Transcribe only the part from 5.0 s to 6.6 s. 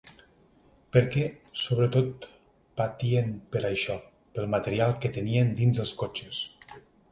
que tenien dins els cotxes.